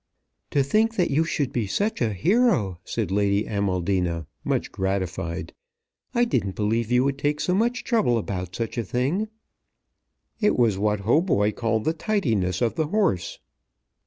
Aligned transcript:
"To 0.49 0.63
think 0.63 0.95
that 0.95 1.11
you 1.11 1.23
should 1.23 1.53
be 1.53 1.67
such 1.67 2.01
a 2.01 2.11
hero!" 2.11 2.79
said 2.83 3.11
Lady 3.11 3.45
Amaldina, 3.47 4.25
much 4.43 4.71
gratified. 4.71 5.53
"I 6.15 6.25
didn't 6.25 6.55
believe 6.55 6.91
you 6.91 7.03
would 7.03 7.19
take 7.19 7.39
so 7.39 7.53
much 7.53 7.83
trouble 7.83 8.17
about 8.17 8.55
such 8.55 8.79
a 8.79 8.83
thing." 8.83 9.27
"It 10.39 10.57
was 10.57 10.75
what 10.79 11.01
Hautboy 11.01 11.51
called 11.53 11.83
the 11.83 11.93
tidiness 11.93 12.63
of 12.63 12.73
the 12.73 12.87
horse." 12.87 13.37